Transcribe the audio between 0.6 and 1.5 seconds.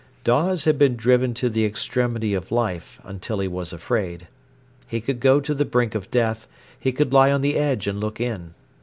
had been driven to